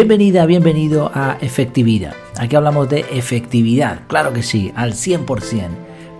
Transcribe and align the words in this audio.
Bienvenida, 0.00 0.46
bienvenido 0.46 1.10
a 1.12 1.36
Efectividad. 1.42 2.14
Aquí 2.38 2.56
hablamos 2.56 2.88
de 2.88 3.00
efectividad, 3.12 4.06
claro 4.06 4.32
que 4.32 4.42
sí, 4.42 4.72
al 4.74 4.94
100%, 4.94 5.68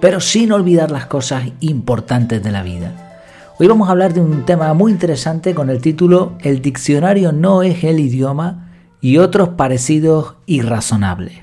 pero 0.02 0.20
sin 0.20 0.52
olvidar 0.52 0.90
las 0.90 1.06
cosas 1.06 1.44
importantes 1.60 2.42
de 2.42 2.52
la 2.52 2.62
vida. 2.62 3.22
Hoy 3.58 3.68
vamos 3.68 3.88
a 3.88 3.92
hablar 3.92 4.12
de 4.12 4.20
un 4.20 4.44
tema 4.44 4.74
muy 4.74 4.92
interesante 4.92 5.54
con 5.54 5.70
el 5.70 5.80
título 5.80 6.36
El 6.40 6.60
diccionario 6.60 7.32
no 7.32 7.62
es 7.62 7.82
el 7.82 8.00
idioma 8.00 8.68
y 9.00 9.16
otros 9.16 9.48
parecidos 9.48 10.34
irrazonables. 10.44 11.38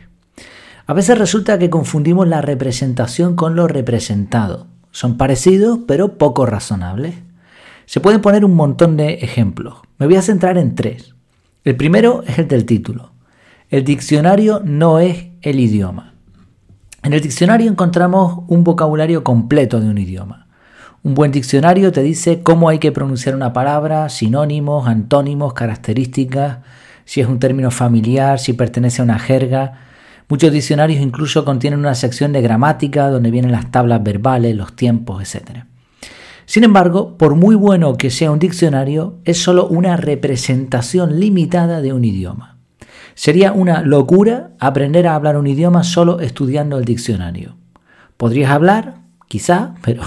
A 0.85 0.93
veces 0.93 1.17
resulta 1.17 1.57
que 1.57 1.71
confundimos 1.71 2.27
la 2.27 2.43
representación 2.43 3.35
con 3.35 3.55
lo 3.55 3.67
representado. 3.67 4.67
Son 4.91 5.17
parecidos 5.17 5.79
pero 5.87 6.19
poco 6.19 6.45
razonables. 6.45 7.15
Se 7.87 7.99
pueden 7.99 8.21
poner 8.21 8.45
un 8.45 8.53
montón 8.53 8.95
de 8.95 9.15
ejemplos. 9.15 9.77
Me 9.97 10.05
voy 10.05 10.17
a 10.17 10.21
centrar 10.21 10.59
en 10.59 10.75
tres. 10.75 11.16
El 11.67 11.75
primero 11.75 12.23
es 12.25 12.39
el 12.39 12.47
del 12.47 12.63
título. 12.63 13.11
El 13.69 13.83
diccionario 13.83 14.61
no 14.63 14.99
es 14.99 15.31
el 15.41 15.59
idioma. 15.59 16.13
En 17.03 17.11
el 17.11 17.19
diccionario 17.19 17.69
encontramos 17.69 18.45
un 18.47 18.63
vocabulario 18.63 19.25
completo 19.25 19.81
de 19.81 19.89
un 19.89 19.97
idioma. 19.97 20.47
Un 21.03 21.13
buen 21.13 21.33
diccionario 21.33 21.91
te 21.91 22.03
dice 22.03 22.41
cómo 22.41 22.69
hay 22.69 22.79
que 22.79 22.93
pronunciar 22.93 23.35
una 23.35 23.51
palabra, 23.51 24.07
sinónimos, 24.07 24.87
antónimos, 24.87 25.53
características, 25.53 26.59
si 27.03 27.19
es 27.19 27.27
un 27.27 27.37
término 27.37 27.69
familiar, 27.69 28.39
si 28.39 28.53
pertenece 28.53 29.01
a 29.01 29.03
una 29.03 29.19
jerga. 29.19 29.73
Muchos 30.29 30.53
diccionarios 30.53 31.01
incluso 31.01 31.43
contienen 31.43 31.79
una 31.79 31.95
sección 31.95 32.31
de 32.31 32.41
gramática 32.41 33.09
donde 33.09 33.29
vienen 33.29 33.51
las 33.51 33.71
tablas 33.71 34.01
verbales, 34.01 34.55
los 34.55 34.73
tiempos, 34.73 35.21
etc. 35.21 35.65
Sin 36.47 36.63
embargo, 36.63 37.17
por 37.17 37.35
muy 37.35 37.55
bueno 37.55 37.97
que 37.97 38.09
sea 38.09 38.31
un 38.31 38.39
diccionario, 38.39 39.19
es 39.25 39.37
solo 39.37 39.67
una 39.67 39.97
representación 39.97 41.19
limitada 41.19 41.81
de 41.81 41.91
un 41.91 42.05
idioma. 42.05 42.57
Sería 43.15 43.51
una 43.51 43.81
locura 43.81 44.51
aprender 44.57 45.07
a 45.07 45.15
hablar 45.15 45.35
un 45.35 45.45
idioma 45.45 45.83
solo 45.83 46.21
estudiando 46.21 46.77
el 46.77 46.85
diccionario. 46.85 47.57
Podrías 48.15 48.49
hablar, 48.49 48.99
quizá, 49.27 49.75
pero 49.83 50.03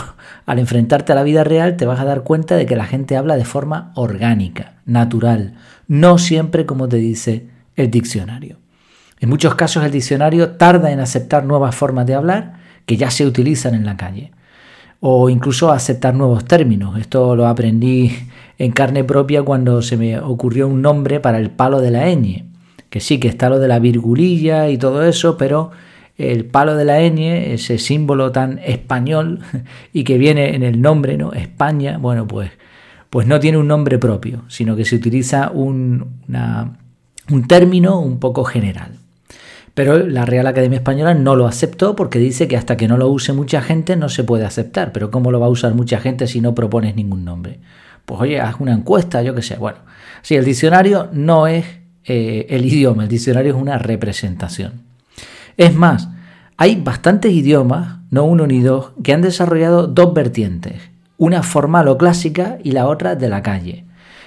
al 0.46 0.58
enfrentarte 0.58 1.12
a 1.12 1.14
la 1.14 1.24
vida 1.24 1.44
real 1.44 1.76
te 1.76 1.84
vas 1.84 2.00
a 2.00 2.06
dar 2.06 2.22
cuenta 2.22 2.56
de 2.56 2.64
que 2.64 2.74
la 2.74 2.86
gente 2.86 3.18
habla 3.18 3.36
de 3.36 3.44
forma 3.44 3.92
orgánica, 3.94 4.76
natural, 4.86 5.56
no 5.88 6.16
siempre 6.16 6.64
como 6.64 6.88
te 6.88 6.96
dice 6.96 7.50
el 7.76 7.90
diccionario. 7.90 8.56
En 9.18 9.28
muchos 9.28 9.56
casos 9.56 9.84
el 9.84 9.92
diccionario 9.92 10.52
tarda 10.52 10.90
en 10.90 11.00
aceptar 11.00 11.44
nuevas 11.44 11.74
formas 11.74 12.06
de 12.06 12.14
hablar 12.14 12.54
que 12.86 12.96
ya 12.96 13.10
se 13.10 13.26
utilizan 13.26 13.74
en 13.74 13.84
la 13.84 13.98
calle 13.98 14.32
o 15.00 15.30
incluso 15.30 15.72
aceptar 15.72 16.14
nuevos 16.14 16.44
términos. 16.44 16.98
Esto 16.98 17.34
lo 17.34 17.46
aprendí 17.46 18.12
en 18.58 18.72
carne 18.72 19.04
propia 19.04 19.42
cuando 19.42 19.80
se 19.82 19.96
me 19.96 20.20
ocurrió 20.20 20.68
un 20.68 20.82
nombre 20.82 21.20
para 21.20 21.38
el 21.38 21.50
palo 21.50 21.80
de 21.80 21.90
la 21.90 22.06
ñ, 22.14 22.44
que 22.90 23.00
sí 23.00 23.18
que 23.18 23.28
está 23.28 23.48
lo 23.48 23.58
de 23.58 23.68
la 23.68 23.78
virgulilla 23.78 24.68
y 24.68 24.76
todo 24.76 25.02
eso, 25.04 25.38
pero 25.38 25.70
el 26.18 26.44
palo 26.44 26.76
de 26.76 26.84
la 26.84 27.00
ñ, 27.00 27.54
ese 27.54 27.78
símbolo 27.78 28.30
tan 28.32 28.58
español 28.58 29.40
y 29.92 30.04
que 30.04 30.18
viene 30.18 30.54
en 30.54 30.62
el 30.62 30.82
nombre, 30.82 31.16
¿no? 31.16 31.32
España, 31.32 31.96
bueno, 31.96 32.26
pues, 32.26 32.50
pues 33.08 33.26
no 33.26 33.40
tiene 33.40 33.56
un 33.56 33.68
nombre 33.68 33.98
propio, 33.98 34.42
sino 34.48 34.76
que 34.76 34.84
se 34.84 34.96
utiliza 34.96 35.50
un, 35.50 36.20
un 37.30 37.48
término 37.48 37.98
un 38.00 38.20
poco 38.20 38.44
general. 38.44 38.92
Pero 39.80 40.06
la 40.06 40.26
Real 40.26 40.46
Academia 40.46 40.76
Española 40.76 41.14
no 41.14 41.36
lo 41.36 41.46
aceptó 41.46 41.96
porque 41.96 42.18
dice 42.18 42.46
que 42.46 42.58
hasta 42.58 42.76
que 42.76 42.86
no 42.86 42.98
lo 42.98 43.08
use 43.08 43.32
mucha 43.32 43.62
gente 43.62 43.96
no 43.96 44.10
se 44.10 44.24
puede 44.24 44.44
aceptar. 44.44 44.92
Pero 44.92 45.10
¿cómo 45.10 45.32
lo 45.32 45.40
va 45.40 45.46
a 45.46 45.48
usar 45.48 45.72
mucha 45.72 46.00
gente 46.00 46.26
si 46.26 46.42
no 46.42 46.54
propones 46.54 46.96
ningún 46.96 47.24
nombre? 47.24 47.60
Pues 48.04 48.20
oye, 48.20 48.42
haz 48.42 48.56
una 48.58 48.74
encuesta, 48.74 49.22
yo 49.22 49.34
qué 49.34 49.40
sé. 49.40 49.56
Bueno, 49.56 49.78
sí, 50.20 50.36
el 50.36 50.44
diccionario 50.44 51.08
no 51.14 51.46
es 51.46 51.64
eh, 52.04 52.44
el 52.50 52.66
idioma, 52.66 53.04
el 53.04 53.08
diccionario 53.08 53.54
es 53.54 53.58
una 53.58 53.78
representación. 53.78 54.82
Es 55.56 55.74
más, 55.74 56.10
hay 56.58 56.76
bastantes 56.76 57.32
idiomas, 57.32 58.00
no 58.10 58.24
uno 58.24 58.46
ni 58.46 58.60
dos, 58.60 58.90
que 59.02 59.14
han 59.14 59.22
desarrollado 59.22 59.86
dos 59.86 60.12
vertientes, 60.12 60.74
una 61.16 61.42
formal 61.42 61.88
o 61.88 61.96
clásica 61.96 62.58
y 62.62 62.72
la 62.72 62.86
otra 62.86 63.14
de 63.14 63.30
la 63.30 63.42
calle. 63.42 63.86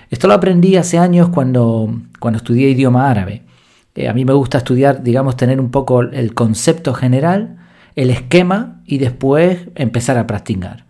Esto 0.10 0.28
lo 0.28 0.34
aprendí 0.34 0.78
hace 0.78 0.98
años 0.98 1.30
cuando, 1.30 1.94
cuando 2.20 2.38
estudié 2.38 2.72
idioma 2.72 3.08
árabe. 3.08 3.44
Eh, 3.96 4.08
a 4.08 4.14
mí 4.14 4.26
me 4.26 4.34
gusta 4.34 4.60
estudiar, 4.60 5.04
digamos, 5.04 5.38
tener 5.38 5.60
un 5.60 5.72
poco 5.72 6.02
el 6.02 6.34
concepto 6.34 6.94
general, 6.94 7.58
el 7.96 8.10
esquema 8.10 8.82
y 8.86 8.98
después 8.98 9.68
empezar 9.76 10.18
a 10.18 10.28
practicar. 10.28 10.86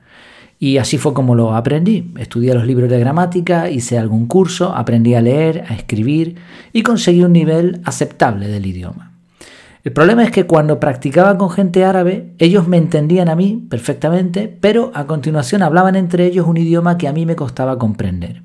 Y 0.59 0.77
así 0.77 0.97
fue 0.97 1.13
como 1.13 1.35
lo 1.35 1.53
aprendí. 1.53 2.13
Estudié 2.17 2.53
los 2.53 2.65
libros 2.65 2.89
de 2.89 2.99
gramática, 2.99 3.69
hice 3.69 3.97
algún 3.97 4.27
curso, 4.27 4.73
aprendí 4.73 5.13
a 5.13 5.21
leer, 5.21 5.65
a 5.67 5.75
escribir 5.75 6.37
y 6.71 6.83
conseguí 6.83 7.23
un 7.23 7.33
nivel 7.33 7.81
aceptable 7.83 8.47
del 8.47 8.65
idioma. 8.65 9.11
El 9.83 9.91
problema 9.91 10.23
es 10.23 10.31
que 10.31 10.45
cuando 10.45 10.79
practicaba 10.79 11.37
con 11.37 11.49
gente 11.49 11.83
árabe, 11.83 12.33
ellos 12.37 12.69
me 12.69 12.77
entendían 12.77 13.27
a 13.27 13.35
mí 13.35 13.67
perfectamente, 13.69 14.47
pero 14.47 14.91
a 14.93 15.05
continuación 15.05 15.61
hablaban 15.61 15.97
entre 15.97 16.25
ellos 16.25 16.47
un 16.47 16.55
idioma 16.55 16.97
que 16.97 17.09
a 17.09 17.13
mí 17.13 17.25
me 17.25 17.35
costaba 17.35 17.77
comprender. 17.77 18.43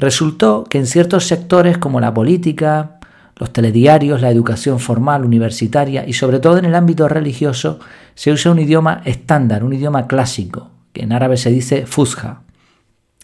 Resultó 0.00 0.64
que 0.64 0.78
en 0.78 0.86
ciertos 0.86 1.28
sectores 1.28 1.78
como 1.78 2.00
la 2.00 2.12
política, 2.12 2.97
los 3.38 3.52
telediarios, 3.52 4.20
la 4.20 4.30
educación 4.30 4.80
formal, 4.80 5.24
universitaria 5.24 6.06
y 6.06 6.12
sobre 6.12 6.40
todo 6.40 6.58
en 6.58 6.64
el 6.64 6.74
ámbito 6.74 7.08
religioso 7.08 7.78
se 8.14 8.32
usa 8.32 8.50
un 8.50 8.58
idioma 8.58 9.02
estándar, 9.04 9.62
un 9.62 9.72
idioma 9.72 10.06
clásico, 10.06 10.70
que 10.92 11.02
en 11.02 11.12
árabe 11.12 11.36
se 11.36 11.50
dice 11.50 11.86
fusha. 11.86 12.40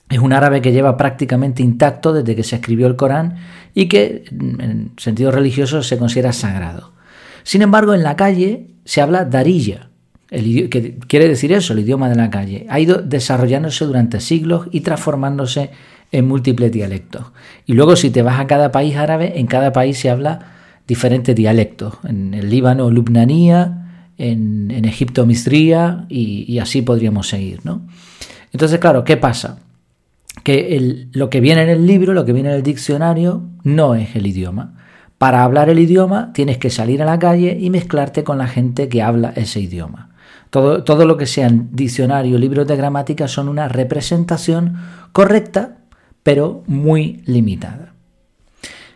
Es 0.08 0.18
un 0.18 0.32
árabe 0.32 0.62
que 0.62 0.72
lleva 0.72 0.96
prácticamente 0.96 1.62
intacto 1.62 2.12
desde 2.12 2.36
que 2.36 2.44
se 2.44 2.56
escribió 2.56 2.86
el 2.86 2.94
Corán 2.94 3.36
y 3.74 3.88
que 3.88 4.24
en 4.30 4.92
sentido 4.96 5.32
religioso 5.32 5.82
se 5.82 5.98
considera 5.98 6.32
sagrado. 6.32 6.92
Sin 7.42 7.62
embargo, 7.62 7.92
en 7.94 8.02
la 8.02 8.14
calle 8.14 8.68
se 8.84 9.00
habla 9.00 9.24
darilla, 9.24 9.88
que 10.28 10.98
quiere 11.08 11.28
decir 11.28 11.52
eso, 11.52 11.72
el 11.72 11.80
idioma 11.80 12.08
de 12.08 12.16
la 12.16 12.30
calle. 12.30 12.66
Ha 12.68 12.78
ido 12.80 12.98
desarrollándose 12.98 13.84
durante 13.84 14.20
siglos 14.20 14.68
y 14.70 14.80
transformándose 14.80 15.62
en 15.62 15.70
múltiples 16.22 16.70
dialectos. 16.70 17.26
Y 17.66 17.72
luego 17.72 17.96
si 17.96 18.10
te 18.10 18.22
vas 18.22 18.38
a 18.38 18.46
cada 18.46 18.70
país 18.70 18.96
árabe, 18.96 19.38
en 19.38 19.46
cada 19.46 19.72
país 19.72 19.98
se 19.98 20.10
habla 20.10 20.54
diferentes 20.86 21.34
dialectos. 21.34 21.94
En 22.04 22.34
el 22.34 22.50
Líbano, 22.50 22.90
Lubnanía, 22.90 23.84
en, 24.18 24.84
Egipto, 24.84 25.26
Misría, 25.26 26.06
y, 26.08 26.58
así 26.58 26.82
podríamos 26.82 27.28
seguir. 27.28 27.60
¿no? 27.64 27.82
Entonces, 28.52 28.78
claro, 28.78 29.04
¿qué 29.04 29.16
pasa? 29.16 29.58
Que 30.42 31.08
lo 31.12 31.30
que 31.30 31.40
viene 31.40 31.62
en 31.62 31.70
el 31.70 31.86
libro, 31.86 32.12
lo 32.12 32.24
que 32.24 32.32
viene 32.32 32.50
en 32.50 32.56
el 32.56 32.62
diccionario, 32.62 33.42
no 33.62 33.94
es 33.94 34.14
el 34.14 34.26
idioma. 34.26 34.74
Para 35.18 35.44
hablar 35.44 35.70
el 35.70 35.78
idioma 35.78 36.32
tienes 36.32 36.58
que 36.58 36.70
salir 36.70 37.00
a 37.02 37.06
la 37.06 37.18
calle 37.18 37.56
y 37.58 37.70
mezclarte 37.70 38.24
con 38.24 38.36
la 38.36 38.48
gente 38.48 38.88
que 38.88 39.02
habla 39.02 39.32
ese 39.36 39.60
idioma. 39.60 40.10
Todo, 40.50 40.84
todo 40.84 41.06
lo 41.06 41.16
que 41.16 41.26
sean 41.26 41.70
diccionario, 41.72 42.38
libros 42.38 42.66
de 42.66 42.76
gramática 42.76 43.26
son 43.26 43.48
una 43.48 43.68
representación 43.68 44.76
correcta 45.12 45.78
pero 46.24 46.64
muy 46.66 47.22
limitada. 47.26 47.94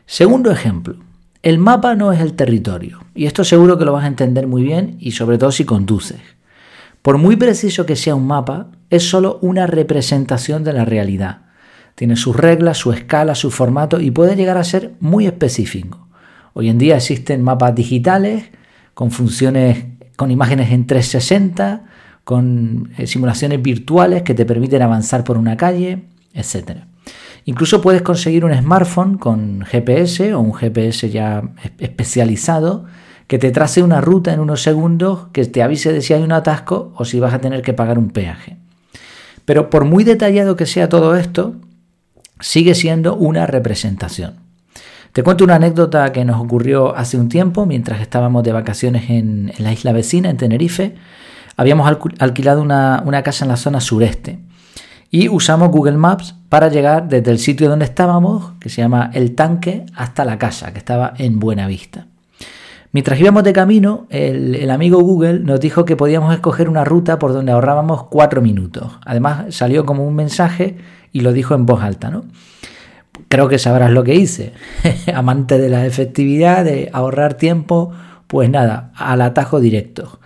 Segundo 0.07 0.51
ejemplo, 0.51 0.97
el 1.45 1.59
mapa 1.59 1.95
no 1.95 2.13
es 2.13 2.21
el 2.21 2.35
territorio, 2.35 3.05
y 3.15 3.27
esto 3.27 3.45
seguro 3.45 3.79
que 3.79 3.85
lo 3.85 3.93
vas 3.93 4.03
a 4.03 4.09
entender 4.09 4.49
muy 4.49 4.65
bien 4.65 4.97
y 4.99 5.13
sobre 5.13 5.39
todo 5.39 5.53
si 5.53 5.65
conduces. 5.65 6.21
Por 7.03 7.19
muy 7.19 7.37
preciso 7.37 7.87
que 7.87 7.95
sea 7.95 8.17
un 8.17 8.27
mapa, 8.27 8.73
es 8.91 9.09
solo 9.09 9.39
una 9.43 9.69
representación 9.69 10.65
de 10.65 10.73
la 10.73 10.85
realidad. 10.85 11.43
Tiene 11.95 12.17
sus 12.17 12.35
reglas, 12.35 12.79
su 12.79 12.93
escala, 12.93 13.37
su 13.37 13.53
formato 13.53 14.01
y 14.01 14.11
puede 14.11 14.35
llegar 14.35 14.57
a 14.57 14.65
ser 14.65 14.95
muy 14.99 15.27
específico. 15.27 16.09
Hoy 16.55 16.69
en 16.69 16.79
día 16.79 16.97
existen 16.97 17.43
mapas 17.43 17.75
digitales 17.75 18.51
con 18.95 19.13
funciones 19.13 19.85
con 20.19 20.33
imágenes 20.33 20.73
en 20.73 20.85
360, 20.85 21.85
con 22.25 22.91
eh, 22.99 23.07
simulaciones 23.07 23.63
virtuales 23.63 24.23
que 24.23 24.35
te 24.35 24.45
permiten 24.45 24.83
avanzar 24.83 25.23
por 25.23 25.39
una 25.39 25.57
calle, 25.57 26.07
etc. 26.35 26.89
Incluso 27.45 27.81
puedes 27.81 28.03
conseguir 28.03 28.45
un 28.45 28.55
smartphone 28.55 29.19
con 29.19 29.63
GPS 29.63 30.35
o 30.35 30.41
un 30.41 30.55
GPS 30.55 31.11
ya 31.11 31.43
especializado 31.79 32.85
que 33.27 33.39
te 33.39 33.51
trace 33.51 33.83
una 33.83 34.01
ruta 34.01 34.33
en 34.33 34.41
unos 34.41 34.63
segundos, 34.63 35.29
que 35.33 35.45
te 35.45 35.63
avise 35.63 35.93
de 35.93 36.01
si 36.01 36.15
hay 36.15 36.23
un 36.23 36.33
atasco 36.33 36.93
o 36.97 37.05
si 37.05 37.21
vas 37.21 37.35
a 37.35 37.41
tener 37.41 37.63
que 37.63 37.75
pagar 37.75 37.99
un 37.99 38.11
peaje. 38.11 38.57
Pero 39.45 39.71
por 39.71 39.85
muy 39.85 40.03
detallado 40.03 40.57
que 40.57 40.67
sea 40.67 40.89
todo 40.89 41.15
esto, 41.15 41.55
sigue 42.41 42.75
siendo 42.75 43.17
una 43.17 43.47
representación. 43.47 44.35
Te 45.13 45.23
cuento 45.23 45.45
una 45.45 45.57
anécdota 45.57 46.11
que 46.13 46.25
nos 46.25 46.41
ocurrió 46.41 46.97
hace 46.97 47.19
un 47.19 47.29
tiempo 47.29 47.67
mientras 47.67 48.01
estábamos 48.01 48.43
de 48.45 48.53
vacaciones 48.53 49.11
en, 49.11 49.53
la 49.59 49.73
isla 49.73 49.93
vecina, 49.93 50.31
en 50.31 50.37
Tenerife. 50.37 50.95
Habíamos 51.57 51.91
alquilado 52.19 52.63
una, 52.63 53.03
una 53.05 53.23
casa 53.23 53.45
en 53.45 53.51
la 53.51 53.57
zona 53.57 53.81
sureste 53.81 54.39
y 55.11 55.29
usamos 55.29 55.71
Google 55.71 55.97
Maps 55.97 56.35
para 56.49 56.69
llegar 56.69 57.09
desde 57.09 57.31
el 57.31 57.39
sitio 57.39 57.69
donde 57.69 57.85
estábamos, 57.85 58.53
que 58.61 58.69
se 58.69 58.83
llama 58.83 59.11
El 59.15 59.35
Tanque, 59.35 59.87
hasta 59.95 60.25
la 60.25 60.39
casa, 60.39 60.73
que 60.73 60.79
estaba 60.79 61.15
en 61.19 61.39
Buena 61.39 61.67
Vista. 61.67 62.07
Mientras 62.93 63.21
íbamos 63.21 63.45
de 63.45 63.53
camino, 63.53 64.07
el, 64.09 64.71
amigo 64.71 65.01
Google 65.01 65.41
nos 65.41 65.61
dijo 65.61 65.85
que 65.85 65.97
podíamos 65.97 66.33
escoger 66.33 66.69
una 66.69 66.85
ruta 66.85 67.19
por 67.19 67.33
donde 67.33 67.53
ahorrábamos 67.53 68.05
cuatro 68.05 68.41
minutos. 68.41 68.99
Además, 69.05 69.55
salió 69.55 69.85
como 69.85 70.07
un 70.07 70.15
mensaje 70.15 70.77
y 71.13 71.21
lo 71.21 71.33
dijo 71.33 71.55
en 71.55 71.67
voz 71.67 71.83
alta. 71.83 72.11
¿no? 72.11 72.25
creo 73.29 73.49
que 73.49 73.59
sabrás 73.59 73.91
lo 73.91 74.05
que 74.05 74.15
hice. 74.15 74.53
Amante 75.15 75.59
de 75.59 75.69
la 75.69 75.87
efectividad, 75.87 76.65
de 76.65 76.91
ahorrar 76.93 77.35
tiempo, 77.35 77.93
pues 78.27 78.51
nada, 78.51 78.93
al 78.97 79.21
atajo 79.21 79.61
directo. 79.61 80.21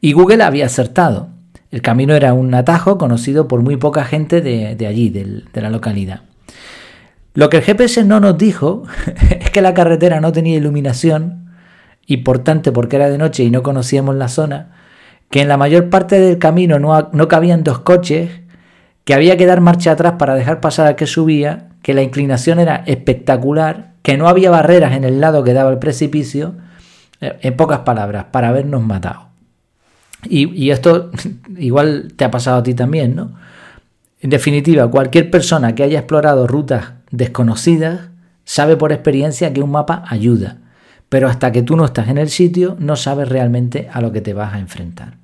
Y 0.00 0.12
Google 0.12 0.42
había 0.42 0.66
acertado. 0.66 1.28
El 1.76 1.82
camino 1.82 2.14
era 2.14 2.32
un 2.32 2.54
atajo 2.54 2.96
conocido 2.96 3.48
por 3.48 3.60
muy 3.60 3.76
poca 3.76 4.06
gente 4.06 4.40
de, 4.40 4.86
allí, 4.86 5.10
de 5.10 5.60
la 5.60 5.68
localidad. 5.68 6.22
Lo 7.34 7.50
que 7.50 7.58
el 7.58 7.64
GPS 7.64 8.02
no 8.02 8.18
nos 8.18 8.38
dijo 8.38 8.84
es 9.40 9.50
que 9.50 9.60
la 9.60 9.74
carretera 9.74 10.22
no 10.22 10.32
tenía 10.32 10.56
iluminación 10.56 11.50
y 12.06 12.16
por 12.16 12.38
tanto, 12.38 12.72
porque 12.72 12.96
era 12.96 13.10
de 13.10 13.18
noche 13.18 13.44
y 13.44 13.50
no 13.50 13.62
conocíamos 13.62 14.14
la 14.14 14.28
zona, 14.28 14.68
que 15.28 15.42
en 15.42 15.48
la 15.48 15.58
mayor 15.58 15.90
parte 15.90 16.18
del 16.18 16.38
camino 16.38 16.78
no, 16.78 17.10
no 17.12 17.28
cabían 17.28 17.62
dos 17.62 17.80
coches, 17.80 18.30
que 19.04 19.12
había 19.12 19.36
que 19.36 19.44
dar 19.44 19.60
marcha 19.60 19.92
atrás 19.92 20.14
para 20.18 20.34
dejar 20.34 20.62
pasar 20.62 20.86
al 20.86 20.96
que 20.96 21.06
subía, 21.06 21.68
que 21.82 21.92
la 21.92 22.00
inclinación 22.00 22.58
era 22.58 22.84
espectacular, 22.86 23.92
que 24.00 24.16
no 24.16 24.28
había 24.28 24.48
barreras 24.48 24.94
en 24.94 25.04
el 25.04 25.20
lado 25.20 25.44
que 25.44 25.52
daba 25.52 25.72
el 25.72 25.78
precipicio, 25.78 26.54
eh, 27.20 27.36
en 27.42 27.54
pocas 27.54 27.80
palabras, 27.80 28.28
para 28.30 28.48
habernos 28.48 28.82
matado. 28.82 29.25
Y, 30.24 30.70
esto 30.70 31.10
igual 31.58 32.12
te 32.16 32.24
ha 32.24 32.30
pasado 32.30 32.58
a 32.58 32.62
ti 32.62 32.74
también, 32.74 33.14
¿no? 33.14 33.32
En 34.20 34.30
definitiva, 34.30 34.90
cualquier 34.90 35.30
persona 35.30 35.74
que 35.74 35.82
haya 35.82 35.98
explorado 35.98 36.46
rutas 36.46 36.94
desconocidas 37.10 38.08
sabe 38.44 38.76
por 38.76 38.92
experiencia 38.92 39.52
que 39.52 39.60
un 39.60 39.70
mapa 39.70 40.04
ayuda, 40.08 40.58
pero 41.08 41.28
hasta 41.28 41.52
que 41.52 41.62
tú 41.62 41.76
no 41.76 41.84
estás 41.84 42.08
en 42.08 42.18
el 42.18 42.30
sitio 42.30 42.76
no 42.78 42.96
sabes 42.96 43.28
realmente 43.28 43.88
a 43.92 44.00
lo 44.00 44.12
que 44.12 44.20
te 44.20 44.32
vas 44.32 44.54
a 44.54 44.58
enfrentar. 44.58 45.18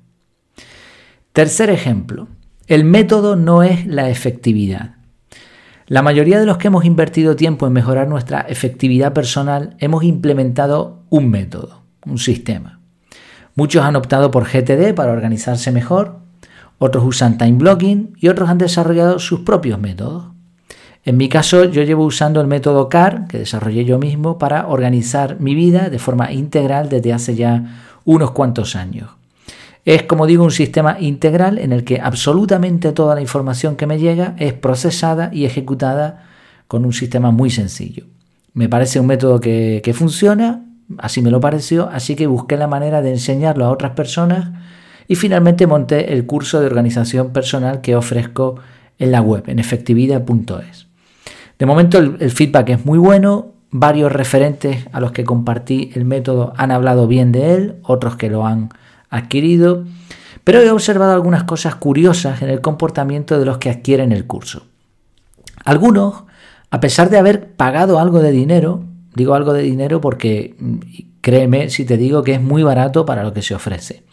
Tercer 1.33 1.69
ejemplo, 1.69 2.27
el 2.67 2.85
método 2.85 3.35
no 3.35 3.63
es 3.63 3.85
la 3.87 4.09
efectividad. 4.09 4.95
La 5.87 6.01
mayoría 6.01 6.39
de 6.39 6.45
los 6.45 6.57
que 6.57 6.67
hemos 6.67 6.85
invertido 6.85 7.35
tiempo 7.35 7.67
en 7.67 7.73
mejorar 7.73 8.07
nuestra 8.07 8.41
efectividad 8.41 9.13
personal 9.13 9.75
hemos 9.79 10.03
implementado 10.03 11.03
un 11.09 11.29
método, 11.29 11.81
un 12.05 12.19
sistema. 12.19 12.79
Muchos 13.55 13.83
han 13.83 13.95
optado 13.95 14.31
por 14.31 14.45
GTD 14.45 14.93
para 14.95 15.11
organizarse 15.11 15.71
mejor, 15.71 16.19
otros 16.79 17.03
usan 17.05 17.37
time 17.37 17.53
blocking 17.53 18.15
y 18.19 18.27
otros 18.27 18.49
han 18.49 18.57
desarrollado 18.57 19.19
sus 19.19 19.41
propios 19.41 19.79
métodos. 19.79 20.25
En 21.05 21.17
mi 21.17 21.29
caso, 21.29 21.65
yo 21.65 21.83
llevo 21.83 22.05
usando 22.05 22.39
el 22.39 22.47
método 22.47 22.89
CAR, 22.89 23.27
que 23.27 23.39
desarrollé 23.39 23.83
yo 23.85 23.99
mismo, 23.99 24.37
para 24.37 24.67
organizar 24.67 25.39
mi 25.39 25.53
vida 25.53 25.89
de 25.89 25.99
forma 25.99 26.31
integral 26.31 26.89
desde 26.89 27.13
hace 27.13 27.35
ya 27.35 27.99
unos 28.05 28.31
cuantos 28.31 28.75
años. 28.75 29.09
Es, 29.85 30.03
como 30.03 30.25
digo, 30.27 30.45
un 30.45 30.51
sistema 30.51 30.97
integral 30.99 31.59
en 31.59 31.73
el 31.73 31.83
que 31.83 31.99
absolutamente 31.99 32.93
toda 32.93 33.15
la 33.15 33.21
información 33.21 33.75
que 33.75 33.85
me 33.85 33.99
llega 33.99 34.35
es 34.39 34.53
procesada 34.53 35.29
y 35.33 35.43
ejecutada 35.43 36.23
con 36.69 36.85
un 36.85 36.93
sistema 36.93 37.31
muy 37.31 37.49
sencillo. 37.49 38.05
Me 38.53 38.69
parece 38.69 39.01
un 39.01 39.07
método 39.07 39.41
que, 39.41 39.81
que 39.83 39.93
funciona, 39.93 40.62
así 40.97 41.21
me 41.21 41.31
lo 41.31 41.39
pareció, 41.39 41.89
así 41.91 42.15
que 42.15 42.27
busqué 42.27 42.57
la 42.57 42.67
manera 42.67 43.01
de 43.01 43.11
enseñarlo 43.11 43.65
a 43.65 43.71
otras 43.71 43.91
personas 43.91 44.51
y 45.07 45.15
finalmente 45.15 45.67
monté 45.67 46.13
el 46.13 46.25
curso 46.25 46.59
de 46.59 46.67
organización 46.67 47.31
personal 47.31 47.81
que 47.81 47.95
ofrezco 47.95 48.55
en 48.99 49.11
la 49.11 49.21
web, 49.21 49.43
en 49.47 49.59
efectividad.es. 49.59 50.87
De 51.59 51.65
momento 51.65 51.97
el, 51.97 52.31
feedback 52.31 52.69
es 52.69 52.85
muy 52.85 52.97
bueno, 52.97 53.53
varios 53.69 54.11
referentes 54.11 54.87
a 54.91 54.99
los 54.99 55.11
que 55.11 55.23
compartí 55.23 55.91
el 55.93 56.05
método 56.05 56.53
han 56.57 56.71
hablado 56.71 57.07
bien 57.07 57.31
de 57.31 57.55
él, 57.55 57.75
otros 57.83 58.15
que 58.15 58.29
lo 58.29 58.45
han 58.45 58.69
adquirido, 59.09 59.85
pero 60.43 60.59
he 60.59 60.69
observado 60.69 61.13
algunas 61.13 61.43
cosas 61.43 61.75
curiosas 61.75 62.41
en 62.41 62.49
el 62.49 62.61
comportamiento 62.61 63.39
de 63.39 63.45
los 63.45 63.57
que 63.57 63.69
adquieren 63.69 64.11
el 64.11 64.25
curso. 64.25 64.67
Algunos, 65.63 66.23
a 66.69 66.79
pesar 66.79 67.09
de 67.09 67.17
haber 67.17 67.53
pagado 67.53 67.99
algo 67.99 68.19
de 68.19 68.31
dinero, 68.31 68.83
digo 69.15 69.35
algo 69.35 69.53
de 69.53 69.63
dinero 69.63 70.01
porque 70.01 70.55
mm, 70.59 70.77
créeme 71.21 71.69
si 71.69 71.85
te 71.85 71.97
digo 71.97 72.23
que 72.23 72.33
es 72.33 72.41
muy 72.41 72.63
barato 72.63 73.05
para 73.05 73.23
lo 73.23 73.33
que 73.33 73.41
se 73.41 73.55
ofrece. 73.55 74.03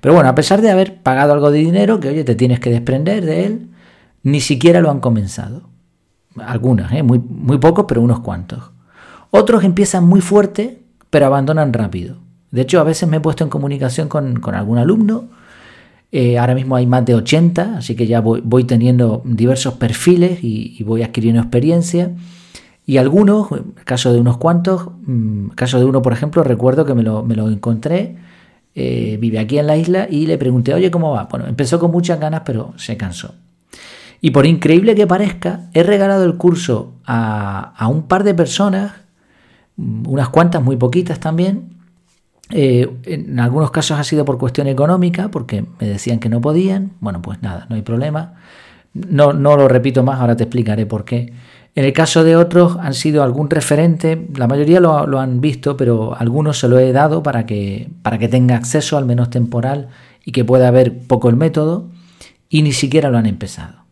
Pero 0.00 0.14
bueno, 0.14 0.28
a 0.28 0.34
pesar 0.34 0.60
de 0.60 0.70
haber 0.70 1.02
pagado 1.02 1.32
algo 1.32 1.50
de 1.50 1.58
dinero, 1.58 2.00
que 2.00 2.08
oye, 2.08 2.24
te 2.24 2.34
tienes 2.34 2.60
que 2.60 2.70
desprender 2.70 3.24
de 3.24 3.46
él, 3.46 3.70
ni 4.22 4.40
siquiera 4.40 4.80
lo 4.80 4.90
han 4.90 5.00
comenzado. 5.00 5.68
Algunas, 6.36 6.92
¿eh? 6.92 7.02
muy, 7.02 7.18
muy 7.18 7.58
pocos, 7.58 7.84
pero 7.86 8.00
unos 8.00 8.20
cuantos. 8.20 8.72
Otros 9.30 9.64
empiezan 9.64 10.06
muy 10.06 10.20
fuerte, 10.20 10.82
pero 11.08 11.26
abandonan 11.26 11.72
rápido. 11.72 12.16
De 12.52 12.60
hecho, 12.60 12.80
a 12.80 12.84
veces 12.84 13.08
me 13.08 13.16
he 13.16 13.20
puesto 13.20 13.42
en 13.42 13.50
comunicación 13.50 14.08
con, 14.08 14.38
algún 14.54 14.78
alumno. 14.78 15.30
Eh, 16.12 16.38
ahora 16.38 16.54
mismo 16.54 16.76
hay 16.76 16.86
más 16.86 17.04
de 17.06 17.14
80, 17.14 17.78
así 17.78 17.96
que 17.96 18.06
ya 18.06 18.20
voy, 18.20 18.64
teniendo 18.64 19.22
diversos 19.24 19.74
perfiles 19.74 20.44
y, 20.44 20.82
voy 20.84 21.02
adquiriendo 21.02 21.40
experiencia. 21.40 22.10
Y 22.84 22.96
algunos, 22.96 23.48
caso 23.84 24.12
de 24.12 24.20
unos 24.20 24.38
cuantos, 24.38 24.88
mm, 25.06 25.48
caso 25.50 25.78
de 25.78 25.84
uno, 25.84 26.02
por 26.02 26.12
ejemplo, 26.12 26.42
recuerdo 26.42 26.84
que 26.84 26.94
me 26.94 27.02
lo, 27.02 27.22
me 27.22 27.36
lo 27.36 27.48
encontré, 27.48 28.16
eh, 28.74 29.18
vive 29.20 29.38
aquí 29.38 29.58
en 29.58 29.66
la 29.66 29.76
isla 29.76 30.06
y 30.10 30.26
le 30.26 30.38
pregunté, 30.38 30.72
oye, 30.74 30.90
¿cómo 30.90 31.12
va? 31.12 31.24
Bueno, 31.24 31.46
empezó 31.46 31.78
con 31.78 31.90
muchas 31.90 32.18
ganas, 32.18 32.42
pero 32.44 32.72
se 32.76 32.96
cansó. 32.96 33.34
Y 34.20 34.30
por 34.30 34.46
increíble 34.46 34.94
que 34.94 35.06
parezca, 35.06 35.68
he 35.74 35.82
regalado 35.82 36.24
el 36.24 36.36
curso 36.36 36.94
a, 37.04 37.88
un 37.88 38.04
par 38.04 38.24
de 38.24 38.34
personas, 38.34 38.92
unas 39.76 40.28
cuantas, 40.28 40.62
muy 40.62 40.76
poquitas 40.76 41.18
también. 41.20 41.76
Eh, 42.50 42.88
en 43.04 43.40
algunos 43.40 43.70
casos 43.70 43.98
ha 43.98 44.04
sido 44.04 44.24
por 44.24 44.38
cuestión 44.38 44.68
económica, 44.68 45.28
porque 45.28 45.64
me 45.80 45.88
decían 45.88 46.18
que 46.18 46.28
no 46.28 46.40
podían. 46.40 46.92
Bueno, 47.00 47.20
pues 47.20 47.42
nada, 47.42 47.66
no 47.68 47.76
hay 47.76 47.82
problema. 47.82 48.34
No, 48.94 49.32
no 49.32 49.56
lo 49.56 49.68
repito 49.68 50.02
más, 50.02 50.20
ahora 50.20 50.36
te 50.36 50.44
explicaré 50.44 50.86
por 50.86 51.04
qué. 51.04 51.32
En 51.74 51.86
el 51.86 51.92
caso 51.94 52.22
de 52.22 52.36
otros 52.36 52.76
han 52.80 52.92
sido 52.92 53.22
algún 53.22 53.48
referente, 53.48 54.28
la 54.36 54.46
mayoría 54.46 54.78
lo, 54.78 55.18
han 55.18 55.40
visto, 55.40 55.76
pero 55.76 56.14
algunos 56.14 56.58
se 56.58 56.68
lo 56.68 56.78
he 56.78 56.92
dado 56.92 57.22
para 57.22 57.46
que, 57.46 57.88
para 58.02 58.18
que 58.18 58.28
tenga 58.28 58.56
acceso, 58.56 58.98
al 58.98 59.06
menos 59.06 59.30
temporal, 59.30 59.88
y 60.24 60.32
que 60.32 60.44
pueda 60.44 60.70
ver 60.70 60.98
poco 61.06 61.30
el 61.30 61.36
método, 61.36 61.88
y 62.50 62.62
ni 62.62 62.72
siquiera 62.72 63.08
lo 63.08 63.16
han 63.16 63.26
empezado. 63.26 63.82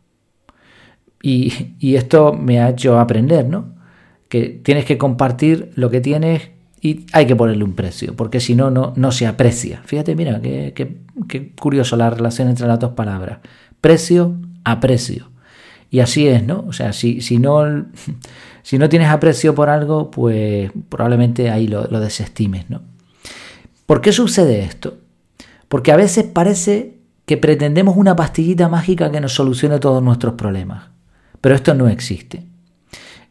Y, 1.23 1.94
esto 1.94 2.35
me 2.35 2.61
ha 2.61 2.71
hecho 2.71 2.99
aprender, 2.99 3.47
¿no? 3.49 3.75
Que 4.29 4.61
tienes 4.62 4.85
que 4.85 4.99
compartir 4.99 5.73
lo 5.75 5.91
que 5.91 6.00
tienes 6.00 6.50
y 6.82 7.06
hay 7.12 7.27
que 7.27 7.37
ponerle 7.37 7.65
un 7.65 7.75
precio, 7.75 8.15
porque 8.15 8.41
si 8.41 8.55
no, 8.55 8.71
no, 8.71 9.12
se 9.12 9.27
aprecia. 9.27 9.82
Fíjate, 9.84 10.15
mira, 10.15 10.41
qué, 10.41 10.72
qué, 11.29 11.53
curioso 11.58 11.96
la 11.96 12.10
relación 12.10 12.49
entre 12.49 12.67
las 12.67 12.79
dos 12.79 12.93
palabras. 12.93 13.39
Precio, 13.81 14.37
aprecio. 14.65 15.30
Y 15.91 16.01
así 16.01 16.29
es, 16.29 16.44
¿no? 16.44 16.65
O 16.69 16.73
sea, 16.73 16.93
si, 16.93 17.20
si, 17.20 17.39
no, 17.39 17.87
si 18.63 18.79
no 18.79 18.89
tienes 18.89 19.09
aprecio 19.09 19.55
por 19.55 19.69
algo, 19.69 20.11
pues 20.11 20.70
probablemente 20.89 21.51
ahí 21.51 21.67
lo, 21.67 21.85
lo 21.85 22.01
desestimes, 22.01 22.70
¿no? 22.70 22.82
¿Por 23.87 24.01
qué 24.01 24.13
sucede 24.13 24.61
esto? 24.61 24.99
Porque 25.69 25.93
a 25.93 25.97
veces 25.97 26.25
parece 26.25 26.99
que 27.27 27.37
pretendemos 27.37 27.97
una 27.97 28.15
pastillita 28.15 28.69
mágica 28.69 29.11
que 29.11 29.20
nos 29.20 29.35
solucione 29.35 29.79
todos 29.79 30.03
nuestros 30.03 30.35
problemas 30.35 30.91
pero 31.41 31.55
esto 31.55 31.75
no 31.75 31.89
existe. 31.89 32.47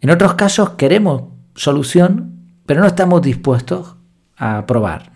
En 0.01 0.09
otros 0.09 0.33
casos 0.33 0.71
queremos 0.71 1.23
solución, 1.55 2.39
pero 2.65 2.81
no 2.81 2.87
estamos 2.87 3.21
dispuestos 3.21 3.95
a 4.37 4.65
probar. 4.65 5.11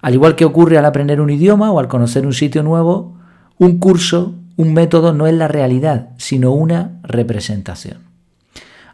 Al 0.00 0.14
igual 0.14 0.36
que 0.36 0.44
ocurre 0.44 0.78
al 0.78 0.84
aprender 0.84 1.20
un 1.20 1.30
idioma 1.30 1.70
o 1.72 1.78
al 1.78 1.88
conocer 1.88 2.24
un 2.24 2.32
sitio 2.32 2.62
nuevo, 2.62 3.18
un 3.58 3.78
curso, 3.78 4.34
un 4.60 4.74
método 4.74 5.14
no 5.14 5.26
es 5.26 5.32
la 5.32 5.48
realidad, 5.48 6.10
sino 6.18 6.52
una 6.52 7.00
representación. 7.02 8.00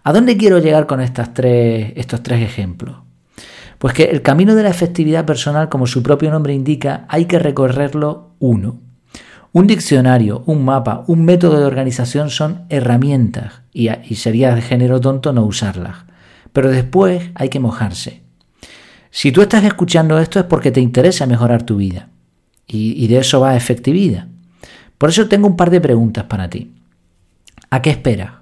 ¿A 0.04 0.12
dónde 0.12 0.36
quiero 0.36 0.60
llegar 0.60 0.86
con 0.86 1.00
estas 1.00 1.34
tres, 1.34 1.92
estos 1.96 2.22
tres 2.22 2.40
ejemplos? 2.40 2.98
Pues 3.78 3.92
que 3.92 4.04
el 4.04 4.22
camino 4.22 4.54
de 4.54 4.62
la 4.62 4.70
efectividad 4.70 5.24
personal, 5.24 5.68
como 5.68 5.88
su 5.88 6.04
propio 6.04 6.30
nombre 6.30 6.54
indica, 6.54 7.04
hay 7.08 7.24
que 7.24 7.40
recorrerlo 7.40 8.30
uno, 8.38 8.78
un 9.52 9.66
diccionario, 9.66 10.44
un 10.46 10.64
mapa, 10.64 11.02
un 11.08 11.24
método 11.24 11.58
de 11.58 11.64
organización 11.64 12.30
son 12.30 12.66
herramientas 12.68 13.62
y, 13.72 13.88
sería 14.14 14.54
de 14.54 14.62
género 14.62 15.00
tonto 15.00 15.32
no 15.32 15.44
usarlas. 15.44 16.04
Pero 16.52 16.70
después 16.70 17.30
hay 17.34 17.48
que 17.48 17.58
mojarse. 17.58 18.22
Si 19.10 19.32
tú 19.32 19.42
estás 19.42 19.64
escuchando 19.64 20.20
esto 20.20 20.38
es 20.38 20.44
porque 20.44 20.70
te 20.70 20.80
interesa 20.80 21.26
mejorar 21.26 21.64
tu 21.64 21.76
vida 21.76 22.08
y, 22.68 23.02
y 23.02 23.08
de 23.08 23.18
eso 23.18 23.40
va 23.40 23.56
efectividad. 23.56 24.28
Por 24.98 25.10
eso 25.10 25.28
tengo 25.28 25.46
un 25.46 25.56
par 25.56 25.70
de 25.70 25.80
preguntas 25.80 26.24
para 26.24 26.48
ti. 26.48 26.74
¿A 27.70 27.82
qué 27.82 27.90
esperas? 27.90 28.32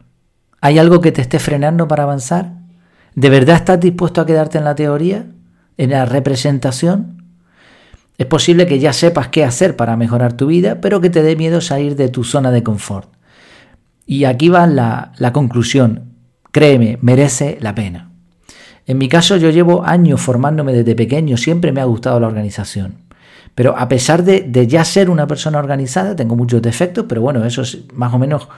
¿Hay 0.61 0.78
algo 0.78 1.00
que 1.00 1.12
te 1.12 1.20
esté 1.20 1.38
frenando 1.38 1.88
para 1.88 2.04
avanzar? 2.04 2.52
¿De 3.14 3.30
verdad 3.30 3.56
estás 3.56 3.80
dispuesto 3.80 4.20
a 4.20 4.26
quedarte 4.26 4.58
en 4.58 4.64
la 4.64 4.75
teoría? 4.75 5.26
¿En 5.76 5.90
la 5.90 6.04
representación? 6.04 7.25
Es 8.16 8.26
posible 8.26 8.66
que 8.66 8.78
ya 8.78 8.92
sepas 8.92 9.28
qué 9.28 9.44
hacer 9.44 9.76
para 9.76 9.96
mejorar 9.96 10.34
tu 10.34 10.46
vida, 10.46 10.80
pero 10.80 11.00
que 11.00 11.11
te 11.11 11.23
dé 11.23 11.37
miedo 11.37 11.61
salir 11.61 11.96
de 11.96 12.08
tu 12.08 12.23
zona 12.23 12.50
de 12.50 12.62
confort. 12.62 13.12
Y 14.06 14.25
aquí 14.25 14.49
va 14.49 14.66
la, 14.66 15.32
conclusión. 15.32 16.12
Créeme, 16.52 16.99
merece 17.00 17.58
la 17.61 17.75
pena. 17.75 18.11
En 18.87 18.99
mi 18.99 19.08
caso 19.08 19.37
yo 19.37 19.50
llevo 19.50 19.84
años 19.84 20.20
formándome 20.20 20.73
desde 20.73 20.94
pequeño, 20.94 21.37
siempre 21.37 21.73
me 21.73 21.80
ha 21.80 21.87
gustado 21.87 22.20
la 22.20 22.26
organización. 22.26 23.03
Pero 23.54 23.76
a 23.78 23.88
pesar 23.88 24.25
de, 24.25 24.66
ya 24.66 24.84
ser 24.84 25.11
una 25.11 25.26
persona 25.26 25.58
organizada, 25.58 26.16
tengo 26.16 26.34
muchos 26.37 26.61
defectos, 26.61 27.06
pero 27.08 27.20
bueno, 27.20 27.44
eso 27.44 27.62
es 27.62 27.84
más 27.92 28.12
o 28.12 28.18
menos, 28.18 28.49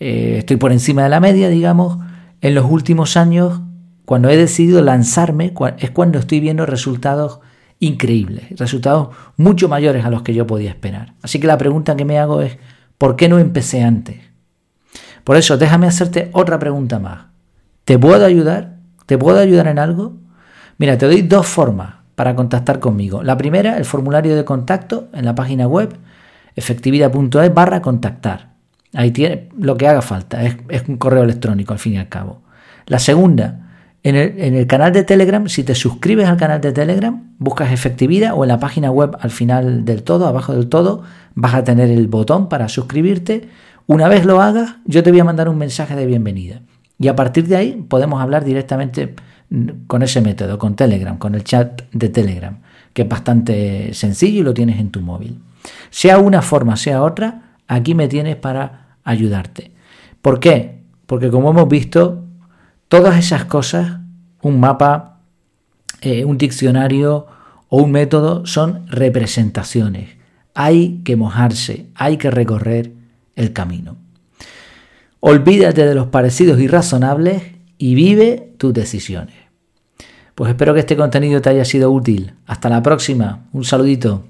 eh, 0.00 0.36
estoy 0.38 0.56
por 0.56 0.72
encima 0.72 1.02
de 1.02 1.10
la 1.10 1.20
media, 1.20 1.48
digamos, 1.48 1.98
en 2.40 2.54
los 2.54 2.64
últimos 2.70 3.16
años, 3.16 3.60
cuando 4.06 4.30
he 4.30 4.36
decidido 4.36 4.80
lanzarme, 4.82 5.52
es 5.78 5.90
cuando 5.90 6.18
estoy 6.18 6.40
viendo 6.40 6.64
resultados 6.64 7.40
increíbles, 7.80 8.44
resultados 8.58 9.08
mucho 9.36 9.68
mayores 9.68 10.06
a 10.06 10.10
los 10.10 10.22
que 10.22 10.32
yo 10.32 10.46
podía 10.46 10.70
esperar. 10.70 11.14
Así 11.22 11.38
que 11.38 11.46
la 11.46 11.58
pregunta 11.58 11.96
que 11.96 12.04
me 12.06 12.18
hago 12.18 12.40
es, 12.40 12.56
¿por 12.96 13.16
qué 13.16 13.28
no 13.28 13.38
empecé 13.38 13.82
antes? 13.82 14.16
Por 15.24 15.36
eso, 15.36 15.58
déjame 15.58 15.86
hacerte 15.86 16.30
otra 16.32 16.58
pregunta 16.58 16.98
más. 16.98 17.26
¿Te 17.84 17.98
puedo 17.98 18.24
ayudar? 18.24 18.76
¿Te 19.04 19.18
puedo 19.18 19.38
ayudar 19.38 19.66
en 19.66 19.78
algo? 19.78 20.14
Mira, 20.78 20.96
te 20.96 21.06
doy 21.06 21.22
dos 21.22 21.46
formas 21.46 21.95
para 22.16 22.34
contactar 22.34 22.80
conmigo. 22.80 23.22
La 23.22 23.36
primera, 23.36 23.76
el 23.76 23.84
formulario 23.84 24.34
de 24.34 24.44
contacto 24.44 25.08
en 25.12 25.24
la 25.24 25.36
página 25.36 25.68
web 25.68 25.96
efectividad.es 26.56 27.54
barra 27.54 27.80
contactar. 27.82 28.54
Ahí 28.94 29.10
tiene 29.10 29.50
lo 29.56 29.76
que 29.76 29.86
haga 29.86 30.02
falta, 30.02 30.42
es, 30.42 30.56
un 30.88 30.96
correo 30.96 31.22
electrónico 31.22 31.74
al 31.74 31.78
fin 31.78 31.92
y 31.92 31.98
al 31.98 32.08
cabo. 32.08 32.42
La 32.86 32.98
segunda, 32.98 33.68
en 34.02 34.16
el, 34.16 34.40
en 34.40 34.54
el, 34.54 34.66
canal 34.66 34.92
de 34.92 35.04
Telegram, 35.04 35.46
si 35.48 35.64
te 35.64 35.74
suscribes 35.74 36.26
al 36.26 36.38
canal 36.38 36.62
de 36.62 36.72
Telegram, 36.72 37.34
buscas 37.38 37.72
efectividad 37.72 38.32
o 38.34 38.44
en 38.44 38.48
la 38.48 38.58
página 38.58 38.90
web 38.90 39.16
al 39.20 39.30
final 39.30 39.84
del 39.84 40.02
todo, 40.02 40.26
abajo 40.26 40.54
del 40.54 40.68
todo, 40.68 41.02
vas 41.34 41.54
a 41.54 41.64
tener 41.64 41.90
el 41.90 42.08
botón 42.08 42.48
para 42.48 42.70
suscribirte. 42.70 43.50
Una 43.86 44.08
vez 44.08 44.24
lo 44.24 44.40
hagas, 44.40 44.76
yo 44.86 45.02
te 45.02 45.10
voy 45.10 45.20
a 45.20 45.24
mandar 45.24 45.50
un 45.50 45.58
mensaje 45.58 45.94
de 45.94 46.06
bienvenida. 46.06 46.62
Y 46.98 47.08
a 47.08 47.16
partir 47.16 47.46
de 47.46 47.56
ahí 47.56 47.84
podemos 47.88 48.22
hablar 48.22 48.44
directamente 48.44 49.14
con 49.86 50.02
ese 50.02 50.20
método, 50.20 50.58
con 50.58 50.74
Telegram, 50.74 51.18
con 51.18 51.34
el 51.34 51.44
chat 51.44 51.82
de 51.92 52.08
Telegram, 52.08 52.58
que 52.92 53.02
es 53.02 53.08
bastante 53.08 53.94
sencillo 53.94 54.40
y 54.40 54.44
lo 54.44 54.54
tienes 54.54 54.80
en 54.80 54.90
tu 54.90 55.00
móvil. 55.00 55.40
Sea 55.90 56.18
una 56.18 56.42
forma, 56.42 56.76
sea 56.76 57.02
otra, 57.02 57.56
aquí 57.68 57.94
me 57.94 58.08
tienes 58.08 58.36
para 58.36 58.96
ayudarte. 59.04 59.72
¿Por 60.22 60.40
qué? 60.40 60.82
Porque 61.06 61.30
como 61.30 61.50
hemos 61.50 61.68
visto, 61.68 62.24
todas 62.88 63.18
esas 63.18 63.44
cosas, 63.44 64.00
un 64.42 64.60
mapa, 64.60 65.20
eh, 66.00 66.24
un 66.24 66.38
diccionario 66.38 67.26
o 67.68 67.82
un 67.82 67.92
método, 67.92 68.46
son 68.46 68.86
representaciones. 68.88 70.16
Hay 70.54 71.02
que 71.04 71.16
mojarse, 71.16 71.86
hay 71.94 72.16
que 72.16 72.30
recorrer 72.30 72.92
el 73.36 73.52
camino. 73.52 73.96
Olvídate 75.20 75.84
de 75.84 75.94
los 75.94 76.06
parecidos 76.06 76.60
irrazonables 76.60 77.55
y 77.78 77.94
vive 77.94 78.52
tus 78.58 78.72
decisiones. 78.72 79.34
Pues 80.34 80.50
espero 80.50 80.74
que 80.74 80.80
este 80.80 80.96
contenido 80.96 81.40
te 81.40 81.50
haya 81.50 81.64
sido 81.64 81.90
útil. 81.90 82.34
Hasta 82.46 82.68
la 82.68 82.82
próxima. 82.82 83.46
Un 83.52 83.64
saludito. 83.64 84.24